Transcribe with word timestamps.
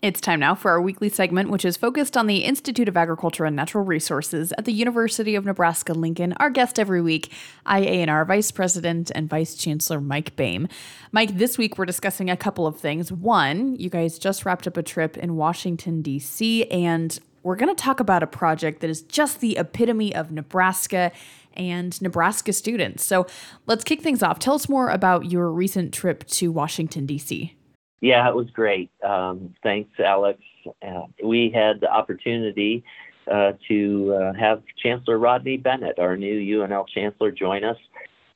It's 0.00 0.20
time 0.20 0.38
now 0.38 0.54
for 0.54 0.70
our 0.70 0.80
weekly 0.80 1.08
segment, 1.08 1.50
which 1.50 1.64
is 1.64 1.76
focused 1.76 2.16
on 2.16 2.28
the 2.28 2.44
Institute 2.44 2.88
of 2.88 2.96
Agriculture 2.96 3.44
and 3.44 3.56
Natural 3.56 3.82
Resources 3.82 4.52
at 4.56 4.64
the 4.64 4.72
University 4.72 5.34
of 5.34 5.44
Nebraska 5.44 5.92
Lincoln. 5.92 6.34
Our 6.36 6.50
guest 6.50 6.78
every 6.78 7.02
week, 7.02 7.32
IANR 7.66 8.24
Vice 8.24 8.52
President 8.52 9.10
and 9.12 9.28
Vice 9.28 9.56
Chancellor 9.56 10.00
Mike 10.00 10.36
Boehm. 10.36 10.68
Mike, 11.10 11.36
this 11.36 11.58
week 11.58 11.78
we're 11.78 11.84
discussing 11.84 12.30
a 12.30 12.36
couple 12.36 12.64
of 12.64 12.78
things. 12.78 13.10
One, 13.10 13.74
you 13.74 13.90
guys 13.90 14.20
just 14.20 14.44
wrapped 14.44 14.68
up 14.68 14.76
a 14.76 14.84
trip 14.84 15.16
in 15.16 15.34
Washington, 15.34 16.00
D.C., 16.00 16.70
and 16.70 17.18
we're 17.42 17.56
going 17.56 17.74
to 17.74 17.82
talk 17.82 17.98
about 17.98 18.22
a 18.22 18.28
project 18.28 18.80
that 18.82 18.90
is 18.90 19.02
just 19.02 19.40
the 19.40 19.56
epitome 19.56 20.14
of 20.14 20.30
Nebraska 20.30 21.10
and 21.54 22.00
Nebraska 22.00 22.52
students. 22.52 23.04
So 23.04 23.26
let's 23.66 23.82
kick 23.82 24.02
things 24.02 24.22
off. 24.22 24.38
Tell 24.38 24.54
us 24.54 24.68
more 24.68 24.90
about 24.90 25.32
your 25.32 25.50
recent 25.50 25.92
trip 25.92 26.24
to 26.28 26.52
Washington, 26.52 27.04
D.C. 27.04 27.57
Yeah, 28.00 28.28
it 28.28 28.34
was 28.34 28.48
great. 28.50 28.90
Um, 29.02 29.54
thanks, 29.62 29.90
Alex. 29.98 30.40
Uh, 30.86 31.02
we 31.24 31.50
had 31.52 31.80
the 31.80 31.90
opportunity 31.90 32.84
uh, 33.30 33.52
to 33.68 34.14
uh, 34.14 34.32
have 34.38 34.62
Chancellor 34.82 35.18
Rodney 35.18 35.56
Bennett, 35.56 35.98
our 35.98 36.16
new 36.16 36.58
UNL 36.58 36.86
Chancellor, 36.88 37.30
join 37.30 37.64
us 37.64 37.76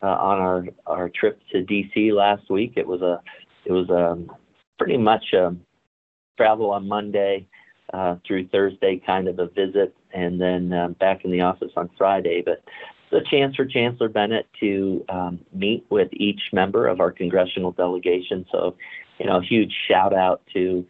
uh, 0.02 0.06
on 0.06 0.38
our, 0.38 0.64
our 0.86 1.08
trip 1.08 1.40
to 1.52 1.62
DC 1.64 2.12
last 2.12 2.50
week. 2.50 2.74
It 2.76 2.86
was 2.86 3.02
a 3.02 3.20
it 3.64 3.72
was 3.72 3.88
um, 3.90 4.30
pretty 4.78 4.96
much 4.96 5.32
a 5.32 5.54
travel 6.36 6.72
on 6.72 6.88
Monday 6.88 7.46
uh, 7.92 8.16
through 8.26 8.48
Thursday 8.48 9.00
kind 9.04 9.28
of 9.28 9.38
a 9.38 9.46
visit, 9.46 9.94
and 10.12 10.40
then 10.40 10.72
um, 10.72 10.92
back 10.94 11.24
in 11.24 11.30
the 11.30 11.40
office 11.40 11.70
on 11.76 11.88
Friday. 11.96 12.42
But 12.44 12.62
the 13.12 13.20
chance 13.30 13.54
for 13.54 13.66
Chancellor 13.66 14.08
Bennett 14.08 14.48
to 14.58 15.04
um, 15.08 15.38
meet 15.52 15.84
with 15.90 16.08
each 16.12 16.40
member 16.52 16.88
of 16.88 16.98
our 16.98 17.12
congressional 17.12 17.70
delegation. 17.70 18.46
So 18.50 18.74
you 19.18 19.26
know, 19.26 19.36
a 19.36 19.42
huge 19.42 19.72
shout 19.86 20.14
out 20.14 20.42
to 20.54 20.84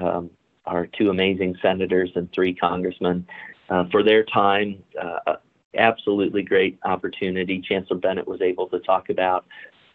um, 0.00 0.30
our 0.66 0.86
two 0.86 1.10
amazing 1.10 1.56
senators 1.60 2.10
and 2.14 2.30
three 2.32 2.54
congressmen 2.54 3.26
uh, 3.68 3.84
for 3.90 4.04
their 4.04 4.22
time. 4.22 4.84
Uh, 5.00 5.36
absolutely 5.76 6.42
great 6.42 6.78
opportunity. 6.84 7.60
Chancellor 7.60 7.96
Bennett 7.96 8.28
was 8.28 8.40
able 8.40 8.68
to 8.68 8.78
talk 8.80 9.08
about 9.08 9.46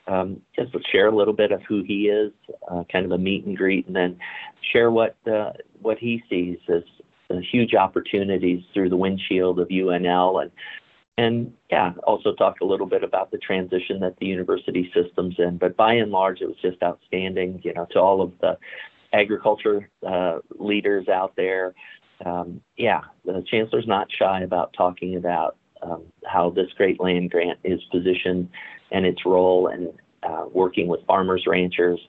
um, 0.08 0.42
just 0.56 0.74
share 0.92 1.08
a 1.08 1.16
little 1.16 1.34
bit 1.34 1.52
of 1.52 1.62
who 1.64 1.84
he 1.84 2.08
is, 2.08 2.32
uh, 2.72 2.84
kind 2.92 3.06
of 3.06 3.12
a 3.12 3.18
meet 3.18 3.46
and 3.46 3.56
greet, 3.56 3.86
and 3.88 3.96
then 3.96 4.18
share 4.72 4.90
what 4.90 5.16
uh, 5.32 5.52
what 5.82 5.98
he 6.00 6.24
sees 6.30 6.58
as 6.70 6.84
huge 7.52 7.76
opportunities 7.76 8.64
through 8.74 8.90
the 8.90 8.98
windshield 8.98 9.60
of 9.60 9.68
UNL 9.68 10.42
and 10.42 10.52
and 11.18 11.54
yeah, 11.72 11.94
also 12.04 12.34
talk 12.34 12.62
a 12.62 12.66
little 12.66 12.86
bit 12.86 13.04
about 13.04 13.32
the 13.32 13.38
transition 13.40 14.00
that 14.02 14.18
the 14.18 14.28
university 14.28 14.92
system's 14.94 15.36
in. 15.40 15.58
But 15.58 15.76
by 15.76 15.94
and 15.94 16.12
large, 16.12 16.42
it 16.42 16.48
was 16.48 16.58
just 16.62 16.82
outstanding. 16.84 17.62
You 17.64 17.74
know, 17.74 17.88
to 17.92 18.00
all 18.00 18.22
of 18.22 18.34
the 18.40 18.58
agriculture 19.14 19.90
uh, 20.06 20.40
leaders 20.60 21.08
out 21.08 21.36
there, 21.36 21.74
um, 22.26 22.62
yeah, 22.78 23.02
the 23.26 23.44
chancellor's 23.48 23.88
not 23.88 24.12
shy 24.12 24.42
about 24.42 24.74
talking 24.74 25.16
about 25.16 25.58
um, 25.82 26.04
how 26.26 26.50
this 26.50 26.72
great 26.76 27.00
land 27.00 27.32
grant 27.32 27.60
is 27.64 27.84
positioned 27.92 28.50
and 28.92 29.06
its 29.06 29.26
role 29.26 29.68
in 29.68 29.92
uh, 30.24 30.46
working 30.52 30.88
with 30.88 31.06
farmers, 31.06 31.46
ranchers, 31.48 32.00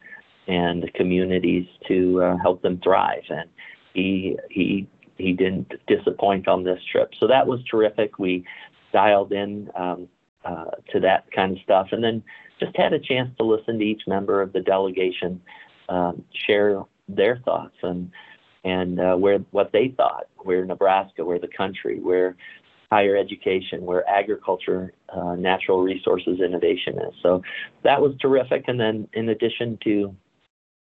and 0.47 0.91
communities 0.95 1.67
to 1.86 2.23
uh, 2.23 2.36
help 2.39 2.62
them 2.62 2.81
thrive. 2.83 3.25
And 3.31 3.48
he 3.95 4.36
he 4.51 4.86
he 5.17 5.33
didn't 5.33 5.73
disappoint 5.86 6.47
on 6.47 6.64
this 6.64 6.81
trip, 6.91 7.12
so 7.19 7.27
that 7.27 7.47
was 7.47 7.62
terrific. 7.64 8.19
We 8.19 8.45
dialed 8.92 9.33
in 9.33 9.70
um, 9.75 10.08
uh, 10.44 10.70
to 10.92 11.00
that 11.00 11.31
kind 11.33 11.53
of 11.53 11.62
stuff, 11.62 11.89
and 11.92 12.03
then 12.03 12.22
just 12.61 12.77
had 12.77 12.92
a 12.92 12.98
chance 12.98 13.30
to 13.39 13.45
listen 13.45 13.78
to 13.78 13.84
each 13.84 14.03
member 14.06 14.42
of 14.42 14.53
the 14.53 14.61
delegation 14.61 15.41
um, 15.89 16.25
share 16.47 16.83
their 17.08 17.39
thoughts 17.45 17.77
and 17.83 18.11
and 18.64 19.00
uh, 19.00 19.14
where 19.14 19.39
what 19.50 19.72
they 19.72 19.95
thought, 19.97 20.27
where 20.39 20.64
Nebraska, 20.64 21.25
where 21.25 21.39
the 21.39 21.48
country, 21.48 22.00
where 22.00 22.36
higher 22.91 23.17
education, 23.17 23.84
where 23.84 24.08
agriculture, 24.08 24.92
uh, 25.11 25.34
natural 25.34 25.83
resources 25.83 26.40
innovation 26.40 26.98
is. 26.98 27.14
So 27.23 27.42
that 27.84 28.01
was 28.01 28.14
terrific. 28.20 28.64
And 28.67 28.80
then 28.80 29.08
in 29.13 29.29
addition 29.29 29.79
to 29.84 30.17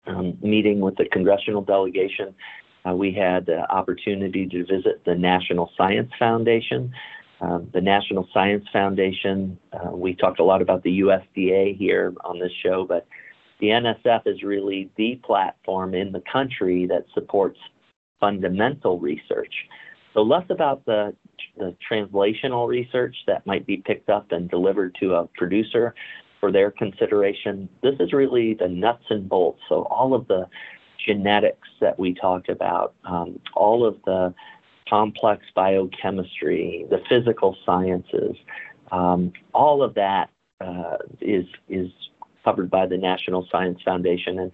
um, 0.05 0.37
meeting 0.41 0.79
with 0.79 0.95
the 0.95 1.05
congressional 1.05 1.61
delegation, 1.61 2.35
uh, 2.87 2.93
we 2.93 3.11
had 3.11 3.45
the 3.47 3.69
opportunity 3.71 4.47
to 4.47 4.65
visit 4.65 5.03
the 5.05 5.15
National 5.15 5.71
Science 5.75 6.11
Foundation, 6.17 6.93
um, 7.41 7.69
the 7.73 7.81
National 7.81 8.27
Science 8.33 8.65
Foundation. 8.73 9.57
Uh, 9.73 9.91
we 9.91 10.15
talked 10.15 10.39
a 10.39 10.43
lot 10.43 10.61
about 10.61 10.83
the 10.83 11.01
USDA 11.01 11.77
here 11.77 12.13
on 12.23 12.39
this 12.39 12.51
show, 12.63 12.85
but 12.85 13.07
the 13.59 13.67
NSF 13.67 14.21
is 14.25 14.43
really 14.43 14.89
the 14.97 15.19
platform 15.23 15.93
in 15.93 16.11
the 16.11 16.23
country 16.31 16.85
that 16.87 17.05
supports 17.13 17.59
fundamental 18.19 18.99
research. 18.99 19.53
So 20.13 20.21
less 20.23 20.45
about 20.49 20.85
the, 20.85 21.15
the 21.57 21.75
translational 21.89 22.67
research 22.67 23.15
that 23.27 23.45
might 23.45 23.65
be 23.65 23.77
picked 23.77 24.09
up 24.09 24.31
and 24.31 24.49
delivered 24.49 24.95
to 24.99 25.15
a 25.15 25.27
producer 25.35 25.93
for 26.39 26.51
their 26.51 26.71
consideration. 26.71 27.69
This 27.81 27.95
is 27.99 28.13
really 28.13 28.53
the 28.53 28.67
nuts 28.67 29.05
and 29.09 29.27
bolts. 29.27 29.61
So 29.69 29.83
all 29.83 30.13
of 30.13 30.27
the 30.27 30.47
genetics 31.05 31.67
that 31.81 31.97
we 31.97 32.13
talked 32.13 32.49
about, 32.49 32.93
um, 33.05 33.39
all 33.55 33.85
of 33.85 33.97
the 34.05 34.33
complex 34.89 35.45
biochemistry, 35.55 36.85
the 36.89 37.01
physical 37.09 37.55
sciences, 37.65 38.35
um, 38.91 39.33
all 39.53 39.83
of 39.83 39.93
that 39.95 40.29
uh, 40.61 40.97
is 41.21 41.45
is 41.69 41.89
covered 42.43 42.69
by 42.69 42.85
the 42.85 42.97
National 42.97 43.47
Science 43.51 43.81
Foundation. 43.83 44.39
And 44.39 44.51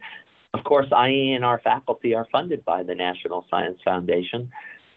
of 0.54 0.64
course, 0.64 0.88
IANR 0.90 1.62
faculty 1.62 2.14
are 2.16 2.28
funded 2.32 2.66
by 2.66 2.84
the 2.84 2.96
National 2.96 3.46
Science 3.50 3.80
Foundation. 3.84 4.52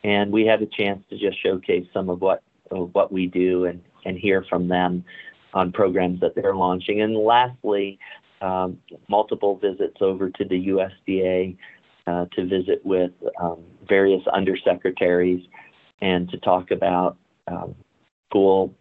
And 0.05 0.33
we 0.33 0.47
had 0.47 0.63
a 0.63 0.67
chance 0.67 1.03
to 1.11 1.19
just 1.19 1.43
showcase 1.43 1.87
some 1.93 2.09
of 2.09 2.21
what 2.21 2.43
of 2.71 2.91
what 2.95 3.13
we 3.13 3.27
do 3.27 3.65
and, 3.67 3.83
and 4.05 4.19
hear 4.19 4.45
from 4.49 4.69
them 4.69 5.05
on 5.55 5.73
programs 5.73 6.21
that 6.21 6.35
they're 6.35 6.55
launching. 6.55 7.01
And 7.01 7.17
lastly, 7.17 7.99
um, 8.41 8.79
multiple 9.09 9.57
visits 9.57 9.97
over 10.01 10.31
to 10.31 10.45
the 10.45 10.69
USDA 10.69 11.57
uh, 12.07 12.27
to 12.33 12.47
visit 12.47 12.85
with 12.85 13.13
um, 13.41 13.63
various 13.89 14.23
undersecretaries 14.25 15.47
and 16.01 16.29
to 16.31 16.39
talk 16.39 16.71
about 16.71 17.17
um, 17.49 17.75
cool 18.33 18.75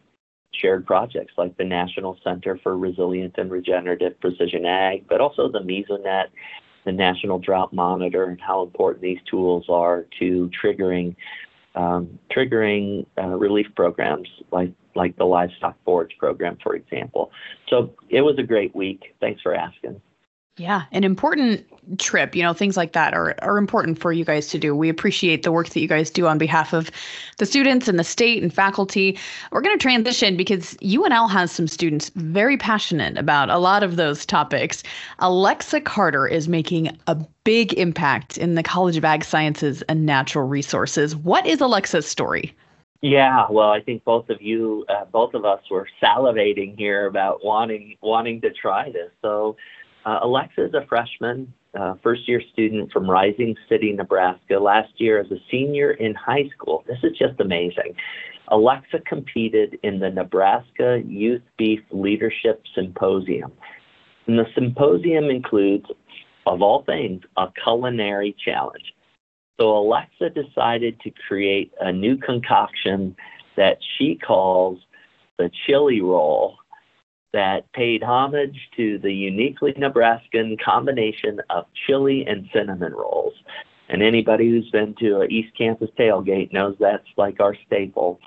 shared 0.54 0.86
projects 0.86 1.34
like 1.38 1.56
the 1.58 1.64
National 1.64 2.18
Center 2.24 2.58
for 2.64 2.78
Resilient 2.78 3.36
and 3.38 3.52
Regenerative 3.52 4.20
Precision 4.20 4.66
Ag, 4.66 5.06
but 5.08 5.22
also 5.22 5.50
the 5.50 5.60
Mesonet, 5.60 6.28
the 6.86 6.92
National 6.92 7.40
Drought 7.40 7.74
Monitor, 7.74 8.26
and 8.26 8.40
how 8.40 8.64
important 8.64 9.02
these 9.02 9.20
tools 9.30 9.66
are 9.70 10.06
to 10.20 10.50
triggering 10.64 11.16
um, 11.76 12.18
triggering 12.32 13.06
uh, 13.18 13.28
relief 13.28 13.68
programs 13.76 14.30
like 14.52 14.72
like 14.96 15.18
the 15.18 15.26
Livestock 15.26 15.76
Forage 15.84 16.16
Program, 16.18 16.58
for 16.64 16.74
example. 16.76 17.32
So 17.68 17.94
it 18.10 18.22
was 18.22 18.38
a 18.40 18.44
great 18.44 18.74
week. 18.74 19.14
Thanks 19.20 19.42
for 19.42 19.54
asking. 19.54 20.00
Yeah, 20.58 20.84
an 20.94 21.04
important 21.04 21.66
trip, 22.00 22.34
you 22.34 22.42
know, 22.42 22.54
things 22.54 22.78
like 22.78 22.94
that 22.94 23.14
are, 23.14 23.36
are 23.40 23.58
important 23.58 24.00
for 24.00 24.14
you 24.14 24.24
guys 24.24 24.48
to 24.48 24.58
do. 24.58 24.74
We 24.74 24.88
appreciate 24.88 25.44
the 25.44 25.52
work 25.52 25.68
that 25.68 25.82
you 25.82 25.88
guys 25.88 26.10
do 26.10 26.28
on 26.28 26.38
behalf 26.38 26.72
of 26.72 26.90
the 27.40 27.46
students 27.46 27.90
and 27.90 28.00
the 28.00 28.06
state 28.06 28.42
and 28.42 28.54
faculty. 28.54 29.20
We're 29.52 29.60
going 29.60 29.78
to 29.78 29.82
transition 29.82 30.38
because 30.38 30.76
UNL 30.76 31.30
has 31.30 31.52
some 31.52 31.68
students 31.68 32.10
very 32.16 32.56
passionate 32.56 33.18
about 33.18 33.50
a 33.50 33.58
lot 33.58 33.84
of 33.84 33.98
those 33.98 34.26
topics. 34.26 34.82
Alexa 35.20 35.82
Carter 35.82 36.26
is 36.26 36.48
making 36.48 36.98
a 37.08 37.16
big 37.44 37.74
impact 37.74 38.38
in 38.38 38.56
the 38.56 38.64
College 38.64 38.96
of 38.96 39.04
Ag 39.04 39.26
Sciences 39.26 39.82
and 39.90 40.06
Natural 40.06 40.48
Resources. 40.48 41.18
What 41.18 41.46
is 41.46 41.60
Alexa's 41.60 42.08
story? 42.08 42.56
Yeah, 43.02 43.46
well, 43.50 43.72
I 43.72 43.82
think 43.82 44.06
both 44.06 44.30
of 44.30 44.42
you, 44.42 44.86
uh, 44.88 45.04
both 45.12 45.34
of 45.34 45.44
us, 45.44 45.62
were 45.70 45.88
salivating 46.02 46.78
here 46.78 47.08
about 47.08 47.44
wanting 47.44 47.98
wanting 48.02 48.40
to 48.42 48.52
try 48.52 48.90
this. 48.90 49.12
So 49.22 49.58
uh, 50.06 50.20
Alexa 50.22 50.66
is 50.66 50.74
a 50.74 50.86
freshman, 50.88 51.52
uh, 51.78 51.96
first 52.04 52.28
year 52.28 52.42
student 52.54 52.92
from 52.92 53.10
Rising 53.10 53.56
City, 53.68 53.92
Nebraska, 53.92 54.56
last 54.60 54.92
year 54.98 55.20
as 55.20 55.32
a 55.32 55.38
senior 55.50 55.92
in 55.92 56.14
high 56.14 56.50
school. 56.56 56.84
This 56.88 57.00
is 57.04 57.18
just 57.18 57.40
amazing. 57.40 57.96
Alexa 58.50 59.00
competed 59.08 59.80
in 59.82 60.00
the 60.00 60.10
Nebraska 60.10 61.02
Youth 61.06 61.42
Beef 61.58 61.80
Leadership 61.90 62.62
Symposium. 62.76 63.52
And 64.28 64.38
the 64.38 64.46
symposium 64.54 65.26
includes, 65.26 65.86
of 66.46 66.62
all 66.62 66.84
things, 66.84 67.24
a 67.38 67.48
culinary 67.64 68.36
challenge. 68.44 68.94
So 69.60 69.76
Alexa 69.76 70.30
decided 70.30 71.00
to 71.02 71.12
create 71.28 71.74
a 71.80 71.92
new 71.92 72.18
concoction 72.18 73.16
that 73.58 73.78
she 73.98 74.16
calls 74.16 74.80
the 75.38 75.50
chili 75.66 76.02
roll 76.02 76.58
that 77.36 77.70
paid 77.74 78.02
homage 78.02 78.70
to 78.78 78.98
the 78.98 79.12
uniquely 79.12 79.74
Nebraskan 79.76 80.56
combination 80.64 81.42
of 81.50 81.66
chili 81.86 82.26
and 82.26 82.50
cinnamon 82.54 82.94
rolls. 82.94 83.34
And 83.90 84.02
anybody 84.02 84.50
who's 84.50 84.70
been 84.70 84.96
to 85.00 85.20
an 85.20 85.32
East 85.32 85.56
Campus 85.58 85.90
tailgate 86.00 86.54
knows 86.54 86.78
that's 86.80 87.08
like 87.18 87.42
our 87.42 87.54
staple. 87.68 88.22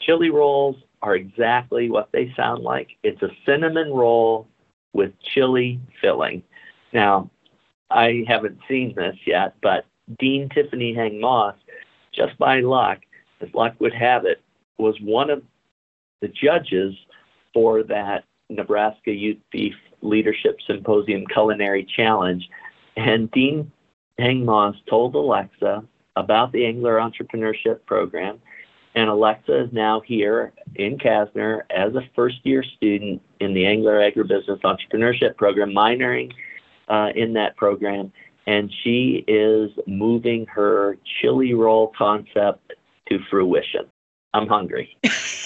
Chili 0.00 0.30
rolls 0.30 0.76
are 1.02 1.14
exactly 1.14 1.90
what 1.90 2.08
they 2.10 2.32
sound 2.34 2.62
like. 2.62 2.88
It's 3.02 3.20
a 3.20 3.28
cinnamon 3.44 3.92
roll 3.92 4.48
with 4.94 5.12
chili 5.20 5.78
filling. 6.00 6.42
Now, 6.94 7.30
I 7.90 8.24
haven't 8.26 8.60
seen 8.66 8.94
this 8.96 9.16
yet, 9.26 9.56
but 9.62 9.84
Dean 10.18 10.48
Tiffany 10.48 10.94
Heng 10.94 11.20
Moss, 11.20 11.54
just 12.12 12.38
by 12.38 12.60
luck, 12.60 13.00
as 13.42 13.52
luck 13.52 13.74
would 13.78 13.92
have 13.92 14.24
it, 14.24 14.40
was 14.78 14.98
one 15.02 15.28
of 15.28 15.42
the 16.22 16.28
judges 16.28 16.94
for 17.52 17.82
that 17.82 18.24
Nebraska 18.48 19.12
Youth 19.12 19.38
Beef 19.50 19.74
Leadership 20.02 20.58
Symposium 20.66 21.26
Culinary 21.26 21.86
Challenge. 21.96 22.48
And 22.96 23.30
Dean 23.30 23.70
Heng 24.18 24.44
Moss 24.44 24.76
told 24.88 25.14
Alexa 25.14 25.84
about 26.16 26.52
the 26.52 26.64
Engler 26.66 26.98
Entrepreneurship 26.98 27.84
Program. 27.86 28.40
And 28.94 29.08
Alexa 29.08 29.64
is 29.64 29.72
now 29.72 30.00
here 30.00 30.52
in 30.74 30.98
CASNR 30.98 31.62
as 31.70 31.94
a 31.94 32.02
first 32.16 32.38
year 32.42 32.64
student 32.64 33.22
in 33.38 33.54
the 33.54 33.64
Engler 33.64 33.98
Agribusiness 34.00 34.60
Entrepreneurship 34.62 35.36
Program, 35.36 35.70
minoring 35.70 36.32
uh, 36.88 37.10
in 37.14 37.34
that 37.34 37.56
program. 37.56 38.12
And 38.46 38.72
she 38.82 39.24
is 39.28 39.70
moving 39.86 40.46
her 40.46 40.96
chili 41.20 41.54
roll 41.54 41.92
concept 41.96 42.72
to 43.08 43.18
fruition. 43.30 43.86
I'm 44.34 44.48
hungry. 44.48 44.96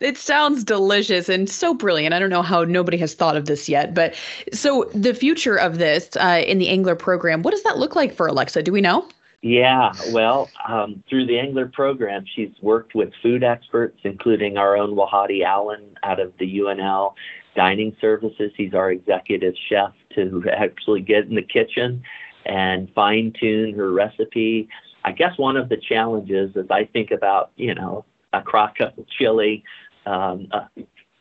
it 0.00 0.16
sounds 0.16 0.64
delicious 0.64 1.28
and 1.28 1.48
so 1.48 1.74
brilliant. 1.74 2.14
I 2.14 2.18
don't 2.18 2.30
know 2.30 2.42
how 2.42 2.64
nobody 2.64 2.96
has 2.98 3.14
thought 3.14 3.36
of 3.36 3.46
this 3.46 3.68
yet, 3.68 3.94
but 3.94 4.14
so 4.52 4.90
the 4.94 5.14
future 5.14 5.56
of 5.56 5.78
this 5.78 6.10
uh, 6.16 6.42
in 6.46 6.58
the 6.58 6.68
Engler 6.68 6.94
program, 6.94 7.42
what 7.42 7.52
does 7.52 7.62
that 7.64 7.78
look 7.78 7.96
like 7.96 8.14
for 8.14 8.26
Alexa? 8.26 8.62
Do 8.62 8.72
we 8.72 8.80
know? 8.80 9.06
Yeah, 9.42 9.92
well, 10.10 10.50
um, 10.68 11.02
through 11.08 11.26
the 11.26 11.38
Engler 11.38 11.66
program, 11.66 12.24
she's 12.34 12.52
worked 12.60 12.94
with 12.94 13.10
food 13.22 13.42
experts, 13.42 13.98
including 14.04 14.58
our 14.58 14.76
own 14.76 14.94
Wahadi 14.94 15.42
Allen 15.44 15.96
out 16.02 16.20
of 16.20 16.34
the 16.38 16.58
UNL 16.58 17.14
Dining 17.56 17.96
Services. 18.00 18.52
He's 18.56 18.74
our 18.74 18.92
executive 18.92 19.54
chef 19.68 19.92
to 20.14 20.44
actually 20.52 21.00
get 21.00 21.24
in 21.24 21.34
the 21.34 21.42
kitchen 21.42 22.02
and 22.44 22.92
fine 22.94 23.32
tune 23.38 23.74
her 23.74 23.90
recipe. 23.90 24.68
I 25.04 25.12
guess 25.12 25.38
one 25.38 25.56
of 25.56 25.70
the 25.70 25.78
challenges 25.78 26.54
as 26.56 26.66
I 26.70 26.84
think 26.84 27.10
about, 27.10 27.50
you 27.56 27.74
know, 27.74 28.04
a 28.32 28.42
crock 28.42 28.76
of 28.80 28.92
chili 29.18 29.64
um, 30.06 30.48
uh, 30.52 30.66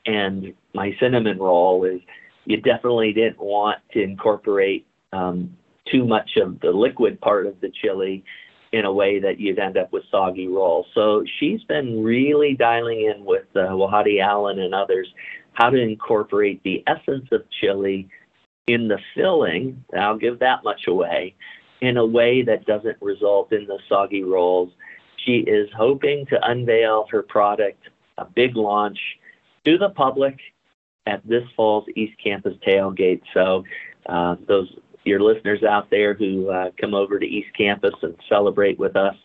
and 0.06 0.54
my 0.74 0.96
cinnamon 1.00 1.38
roll 1.38 1.84
is 1.84 2.02
you 2.46 2.58
definitely 2.58 3.14
didn't 3.14 3.40
want 3.40 3.80
to 3.92 4.02
incorporate 4.02 4.88
um, 5.14 5.56
too 5.92 6.06
much 6.06 6.32
of 6.38 6.60
the 6.62 6.72
liquid 6.72 7.20
part 7.22 7.46
of 7.46 7.60
the 7.62 7.72
chili 7.82 8.24
in 8.72 8.86
a 8.86 8.92
way 8.92 9.20
that 9.20 9.40
you'd 9.40 9.60
end 9.60 9.78
up 9.78 9.92
with 9.92 10.04
soggy 10.12 10.48
rolls. 10.48 10.86
So 10.94 11.24
she's 11.40 11.64
been 11.64 12.04
really 12.04 12.54
dialing 12.54 13.02
in 13.02 13.26
with 13.26 13.46
uh, 13.56 13.70
Wahadi 13.70 14.22
Allen 14.22 14.60
and 14.60 14.74
others 14.74 15.08
how 15.54 15.70
to 15.70 15.78
incorporate 15.78 16.62
the 16.64 16.84
essence 16.88 17.28
of 17.32 17.44
chili 17.60 18.08
in 18.68 18.88
the 18.88 19.00
filling. 19.16 19.84
I'll 19.98 20.18
give 20.18 20.40
that 20.40 20.64
much 20.64 20.88
away 20.88 21.36
in 21.82 21.98
a 21.98 22.06
way 22.06 22.44
that 22.44 22.66
doesn't 22.66 22.98
result 23.02 23.52
in 23.52 23.66
the 23.66 23.80
soggy 23.88 24.24
rolls. 24.24 24.70
She 25.30 25.42
is 25.42 25.70
hoping 25.78 26.26
to 26.28 26.40
unveil 26.44 27.06
her 27.12 27.22
product, 27.22 27.84
a 28.18 28.26
big 28.26 28.56
launch 28.56 28.98
to 29.64 29.78
the 29.78 29.90
public 29.90 30.40
at 31.06 31.22
this 31.24 31.44
fall's 31.56 31.86
East 31.96 32.16
Campus 32.24 32.56
tailgate. 32.68 33.22
So, 33.36 33.64
uh, 34.08 34.38
those 34.48 34.76
your 35.04 35.20
listeners 35.20 35.62
out 35.62 35.92
there 35.92 36.16
who 36.16 36.50
uh, 36.50 36.72
come 36.82 36.96
over 36.96 37.20
to 37.20 37.26
East 37.28 37.56
Campus 37.56 37.94
and 38.02 38.16
celebrate 38.28 38.80
with 38.80 38.96
us 38.96 39.16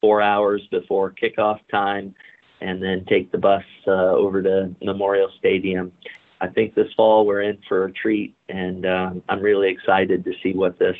four 0.00 0.20
hours 0.20 0.66
before 0.72 1.12
kickoff 1.12 1.60
time, 1.70 2.16
and 2.60 2.82
then 2.82 3.04
take 3.04 3.30
the 3.30 3.38
bus 3.38 3.62
uh, 3.86 3.90
over 3.92 4.42
to 4.42 4.74
Memorial 4.82 5.30
Stadium. 5.38 5.92
I 6.40 6.48
think 6.48 6.74
this 6.74 6.92
fall 6.96 7.24
we're 7.24 7.42
in 7.42 7.58
for 7.68 7.84
a 7.84 7.92
treat, 7.92 8.34
and 8.48 8.84
um, 8.84 9.22
I'm 9.28 9.40
really 9.40 9.68
excited 9.68 10.24
to 10.24 10.32
see 10.42 10.54
what 10.54 10.76
this 10.76 10.96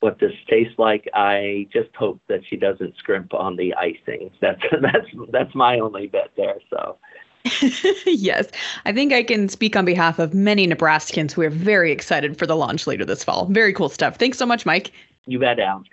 what 0.00 0.18
this 0.18 0.32
tastes 0.48 0.78
like. 0.78 1.08
I 1.14 1.66
just 1.72 1.94
hope 1.96 2.20
that 2.28 2.40
she 2.48 2.56
doesn't 2.56 2.96
scrimp 2.96 3.34
on 3.34 3.56
the 3.56 3.74
icing. 3.74 4.30
That's 4.40 4.60
that's 4.82 5.06
that's 5.32 5.54
my 5.54 5.78
only 5.78 6.06
bet 6.06 6.30
there. 6.36 6.56
So. 6.70 6.98
yes, 8.06 8.48
I 8.84 8.92
think 8.92 9.12
I 9.12 9.22
can 9.22 9.48
speak 9.48 9.76
on 9.76 9.84
behalf 9.84 10.18
of 10.18 10.34
many 10.34 10.66
Nebraskans 10.66 11.32
who 11.32 11.42
are 11.42 11.50
very 11.50 11.92
excited 11.92 12.36
for 12.36 12.46
the 12.46 12.56
launch 12.56 12.86
later 12.86 13.04
this 13.04 13.24
fall. 13.24 13.46
Very 13.46 13.72
cool 13.72 13.88
stuff. 13.88 14.16
Thanks 14.16 14.38
so 14.38 14.44
much, 14.44 14.66
Mike. 14.66 14.92
You 15.26 15.38
bet, 15.38 15.58
Al. 15.58 15.84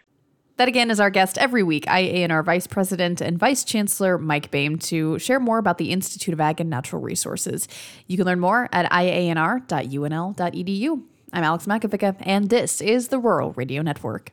That 0.57 0.67
again 0.69 0.89
is 0.89 1.01
our 1.01 1.09
guest 1.09 1.37
every 1.37 1.63
week, 1.63 1.85
IANR 1.85 2.43
Vice 2.43 2.67
President 2.67 3.21
and 3.21 3.37
Vice 3.37 3.63
Chancellor 3.63 4.17
Mike 4.17 4.51
Boehm, 4.51 4.77
to 4.79 5.19
share 5.19 5.39
more 5.39 5.57
about 5.57 5.77
the 5.77 5.91
Institute 5.91 6.33
of 6.33 6.39
Ag 6.39 6.61
and 6.61 6.69
Natural 6.69 7.01
Resources. 7.01 7.67
You 8.07 8.17
can 8.17 8.25
learn 8.25 8.39
more 8.39 8.69
at 8.71 8.89
ianr.unl.edu. 8.91 11.03
I'm 11.33 11.43
Alex 11.43 11.65
Makovica, 11.65 12.15
and 12.19 12.49
this 12.49 12.81
is 12.81 13.07
the 13.09 13.19
Rural 13.19 13.51
Radio 13.53 13.81
Network. 13.81 14.31